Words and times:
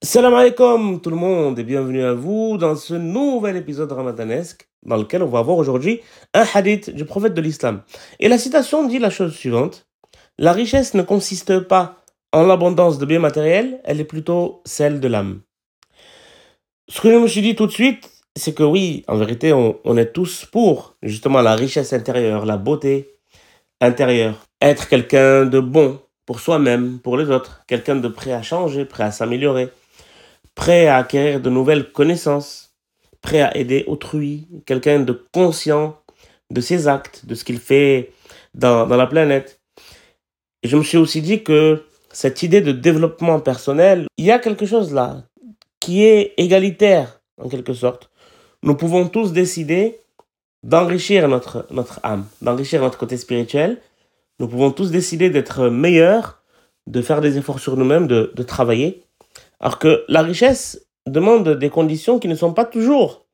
Salam 0.00 0.32
alaikum 0.32 1.00
tout 1.00 1.10
le 1.10 1.16
monde 1.16 1.58
et 1.58 1.64
bienvenue 1.64 2.04
à 2.04 2.12
vous 2.12 2.56
dans 2.56 2.76
ce 2.76 2.94
nouvel 2.94 3.56
épisode 3.56 3.90
ramadanesque 3.90 4.68
dans 4.84 4.96
lequel 4.96 5.24
on 5.24 5.26
va 5.26 5.42
voir 5.42 5.58
aujourd'hui 5.58 6.02
un 6.34 6.44
hadith 6.54 6.90
du 6.90 7.04
prophète 7.04 7.34
de 7.34 7.40
l'islam. 7.40 7.82
Et 8.20 8.28
la 8.28 8.38
citation 8.38 8.86
dit 8.86 9.00
la 9.00 9.10
chose 9.10 9.34
suivante. 9.34 9.88
La 10.38 10.52
richesse 10.52 10.94
ne 10.94 11.02
consiste 11.02 11.58
pas 11.58 11.96
en 12.32 12.44
l'abondance 12.44 12.98
de 12.98 13.06
biens 13.06 13.18
matériels, 13.18 13.80
elle 13.82 13.98
est 13.98 14.04
plutôt 14.04 14.62
celle 14.64 15.00
de 15.00 15.08
l'âme. 15.08 15.40
Ce 16.88 17.00
que 17.00 17.10
je 17.10 17.16
me 17.16 17.26
suis 17.26 17.42
dit 17.42 17.56
tout 17.56 17.66
de 17.66 17.72
suite, 17.72 18.08
c'est 18.36 18.54
que 18.54 18.62
oui, 18.62 19.02
en 19.08 19.16
vérité, 19.16 19.52
on, 19.52 19.80
on 19.82 19.96
est 19.96 20.12
tous 20.12 20.44
pour 20.44 20.94
justement 21.02 21.42
la 21.42 21.56
richesse 21.56 21.92
intérieure, 21.92 22.46
la 22.46 22.56
beauté 22.56 23.16
intérieure. 23.80 24.46
Être 24.62 24.88
quelqu'un 24.88 25.44
de 25.44 25.58
bon 25.58 25.98
pour 26.24 26.38
soi-même, 26.38 27.00
pour 27.00 27.16
les 27.16 27.30
autres, 27.30 27.64
quelqu'un 27.66 27.96
de 27.96 28.06
prêt 28.06 28.32
à 28.32 28.42
changer, 28.42 28.84
prêt 28.84 29.02
à 29.02 29.10
s'améliorer 29.10 29.70
prêt 30.58 30.88
à 30.88 30.96
acquérir 30.96 31.40
de 31.40 31.50
nouvelles 31.50 31.92
connaissances, 31.92 32.74
prêt 33.22 33.40
à 33.40 33.56
aider 33.56 33.84
autrui, 33.86 34.48
quelqu'un 34.66 34.98
de 34.98 35.12
conscient 35.32 35.96
de 36.50 36.60
ses 36.60 36.88
actes, 36.88 37.24
de 37.26 37.36
ce 37.36 37.44
qu'il 37.44 37.60
fait 37.60 38.10
dans, 38.54 38.84
dans 38.84 38.96
la 38.96 39.06
planète. 39.06 39.60
Et 40.64 40.68
je 40.68 40.76
me 40.76 40.82
suis 40.82 40.98
aussi 40.98 41.22
dit 41.22 41.44
que 41.44 41.84
cette 42.10 42.42
idée 42.42 42.60
de 42.60 42.72
développement 42.72 43.38
personnel, 43.38 44.08
il 44.16 44.24
y 44.24 44.32
a 44.32 44.40
quelque 44.40 44.66
chose 44.66 44.92
là 44.92 45.22
qui 45.78 46.04
est 46.04 46.34
égalitaire 46.36 47.20
en 47.40 47.48
quelque 47.48 47.72
sorte. 47.72 48.10
Nous 48.64 48.74
pouvons 48.74 49.06
tous 49.08 49.32
décider 49.32 50.00
d'enrichir 50.64 51.28
notre, 51.28 51.66
notre 51.70 52.00
âme, 52.02 52.26
d'enrichir 52.42 52.82
notre 52.82 52.98
côté 52.98 53.16
spirituel. 53.16 53.78
Nous 54.40 54.48
pouvons 54.48 54.72
tous 54.72 54.90
décider 54.90 55.30
d'être 55.30 55.68
meilleurs, 55.68 56.42
de 56.88 57.00
faire 57.00 57.20
des 57.20 57.38
efforts 57.38 57.60
sur 57.60 57.76
nous-mêmes, 57.76 58.08
de, 58.08 58.32
de 58.34 58.42
travailler. 58.42 59.04
Alors 59.60 59.78
que 59.78 60.04
la 60.08 60.22
richesse 60.22 60.86
demande 61.06 61.48
des 61.48 61.70
conditions 61.70 62.18
qui 62.18 62.28
ne 62.28 62.34
sont 62.34 62.52
pas 62.52 62.64
toujours 62.64 63.26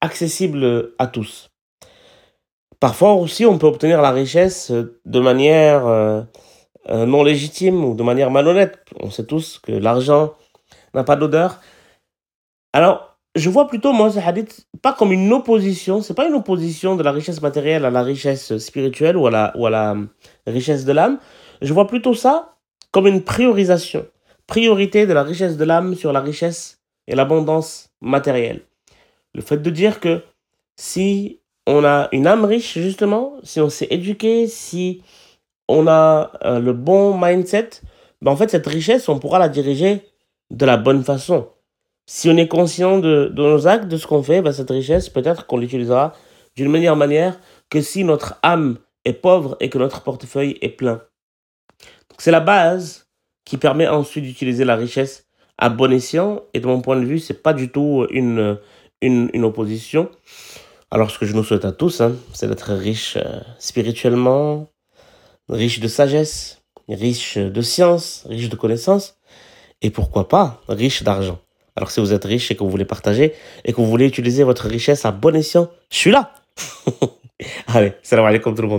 accessibles 0.00 0.92
à 0.98 1.06
tous. 1.06 1.50
Parfois 2.80 3.12
aussi, 3.12 3.46
on 3.46 3.58
peut 3.58 3.68
obtenir 3.68 4.02
la 4.02 4.10
richesse 4.10 4.72
de 4.72 5.20
manière 5.20 5.86
euh, 5.86 6.22
euh, 6.88 7.06
non 7.06 7.22
légitime 7.22 7.84
ou 7.84 7.94
de 7.94 8.02
manière 8.02 8.30
malhonnête. 8.30 8.80
On 8.98 9.10
sait 9.10 9.24
tous 9.24 9.60
que 9.60 9.70
l'argent 9.70 10.34
n'a 10.94 11.04
pas 11.04 11.14
d'odeur. 11.14 11.60
Alors, 12.72 13.16
je 13.36 13.48
vois 13.48 13.68
plutôt 13.68 13.92
moi 13.92 14.10
ce 14.10 14.18
hadith 14.18 14.66
pas 14.82 14.92
comme 14.92 15.12
une 15.12 15.32
opposition, 15.32 16.02
c'est 16.02 16.14
pas 16.14 16.26
une 16.26 16.34
opposition 16.34 16.96
de 16.96 17.02
la 17.02 17.12
richesse 17.12 17.40
matérielle 17.40 17.84
à 17.84 17.90
la 17.90 18.02
richesse 18.02 18.58
spirituelle 18.58 19.16
ou 19.16 19.26
à 19.26 19.30
la, 19.30 19.52
ou 19.56 19.66
à 19.66 19.70
la 19.70 19.96
richesse 20.46 20.84
de 20.84 20.92
l'âme. 20.92 21.18
Je 21.60 21.72
vois 21.72 21.86
plutôt 21.86 22.14
ça 22.14 22.56
comme 22.90 23.06
une 23.06 23.22
priorisation 23.22 24.04
priorité 24.46 25.06
de 25.06 25.12
la 25.12 25.22
richesse 25.22 25.56
de 25.56 25.64
l'âme 25.64 25.94
sur 25.94 26.12
la 26.12 26.20
richesse 26.20 26.80
et 27.06 27.14
l'abondance 27.14 27.90
matérielle. 28.00 28.62
Le 29.34 29.42
fait 29.42 29.58
de 29.58 29.70
dire 29.70 30.00
que 30.00 30.22
si 30.76 31.40
on 31.66 31.84
a 31.84 32.08
une 32.12 32.26
âme 32.26 32.44
riche, 32.44 32.78
justement, 32.78 33.34
si 33.42 33.60
on 33.60 33.70
s'est 33.70 33.88
éduqué, 33.90 34.46
si 34.46 35.02
on 35.68 35.86
a 35.86 36.32
euh, 36.44 36.58
le 36.58 36.72
bon 36.72 37.18
mindset, 37.18 37.70
ben 38.20 38.32
en 38.32 38.36
fait, 38.36 38.50
cette 38.50 38.66
richesse, 38.66 39.08
on 39.08 39.18
pourra 39.18 39.38
la 39.38 39.48
diriger 39.48 40.02
de 40.50 40.66
la 40.66 40.76
bonne 40.76 41.02
façon. 41.02 41.48
Si 42.06 42.28
on 42.28 42.36
est 42.36 42.48
conscient 42.48 42.98
de, 42.98 43.30
de 43.32 43.42
nos 43.42 43.66
actes, 43.66 43.88
de 43.88 43.96
ce 43.96 44.06
qu'on 44.06 44.22
fait, 44.22 44.42
ben 44.42 44.52
cette 44.52 44.70
richesse, 44.70 45.08
peut-être 45.08 45.46
qu'on 45.46 45.56
l'utilisera 45.56 46.12
d'une 46.56 46.70
meilleure 46.70 46.96
manière 46.96 47.38
que 47.70 47.80
si 47.80 48.04
notre 48.04 48.38
âme 48.42 48.78
est 49.04 49.12
pauvre 49.12 49.56
et 49.60 49.70
que 49.70 49.78
notre 49.78 50.02
portefeuille 50.02 50.58
est 50.60 50.68
plein. 50.68 51.02
C'est 52.18 52.30
la 52.30 52.40
base 52.40 53.08
qui 53.44 53.56
permet 53.56 53.88
ensuite 53.88 54.24
d'utiliser 54.24 54.64
la 54.64 54.76
richesse 54.76 55.26
à 55.58 55.68
bon 55.68 55.92
escient. 55.92 56.42
Et 56.54 56.60
de 56.60 56.66
mon 56.66 56.80
point 56.80 56.96
de 56.96 57.04
vue, 57.04 57.18
c'est 57.18 57.42
pas 57.42 57.52
du 57.52 57.70
tout 57.70 58.06
une, 58.10 58.58
une, 59.00 59.30
une, 59.32 59.44
opposition. 59.44 60.10
Alors, 60.90 61.10
ce 61.10 61.18
que 61.18 61.26
je 61.26 61.34
nous 61.34 61.44
souhaite 61.44 61.64
à 61.64 61.72
tous, 61.72 62.00
hein, 62.00 62.16
c'est 62.32 62.48
d'être 62.48 62.72
riche 62.72 63.16
euh, 63.16 63.40
spirituellement, 63.58 64.68
riche 65.48 65.80
de 65.80 65.88
sagesse, 65.88 66.62
riche 66.88 67.38
de 67.38 67.62
science, 67.62 68.24
riche 68.28 68.48
de 68.48 68.56
connaissances, 68.56 69.16
et 69.80 69.90
pourquoi 69.90 70.28
pas 70.28 70.60
riche 70.68 71.02
d'argent. 71.02 71.38
Alors, 71.76 71.90
si 71.90 72.00
vous 72.00 72.12
êtes 72.12 72.24
riche 72.24 72.50
et 72.50 72.56
que 72.56 72.62
vous 72.62 72.70
voulez 72.70 72.84
partager 72.84 73.32
et 73.64 73.72
que 73.72 73.76
vous 73.76 73.86
voulez 73.86 74.06
utiliser 74.06 74.44
votre 74.44 74.68
richesse 74.68 75.04
à 75.04 75.12
bon 75.12 75.34
escient, 75.34 75.70
je 75.90 75.96
suis 75.96 76.10
là. 76.10 76.34
Allez, 77.68 77.94
salam 78.02 78.26
alaikum 78.26 78.54
tout 78.54 78.62
le 78.62 78.68
monde. 78.68 78.70